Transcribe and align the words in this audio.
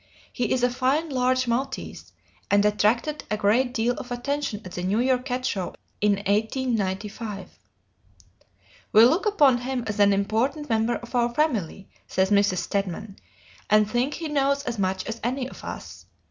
He 0.33 0.51
is 0.51 0.63
a 0.63 0.69
fine 0.71 1.09
large 1.09 1.47
maltese, 1.47 2.11
and 2.49 2.65
attracted 2.65 3.23
a 3.29 3.37
great 3.37 3.71
deal 3.71 3.93
of 3.99 4.11
attention 4.11 4.59
at 4.65 4.71
the 4.71 4.81
New 4.81 4.99
York 4.99 5.25
Cat 5.25 5.45
Show 5.45 5.75
in 6.01 6.13
1895. 6.13 7.59
"We 8.93 9.03
look 9.05 9.27
upon 9.27 9.59
him 9.59 9.83
as 9.85 9.99
an 9.99 10.11
important 10.11 10.69
member 10.69 10.95
of 10.95 11.13
our 11.13 11.31
family," 11.31 11.87
says 12.07 12.31
Mrs. 12.31 12.57
Stedman, 12.57 13.17
"and 13.69 13.87
think 13.87 14.15
he 14.15 14.27
knows 14.27 14.63
as 14.63 14.79
much 14.79 15.05
as 15.05 15.21
any 15.23 15.47
of 15.47 15.63
us. 15.63 16.07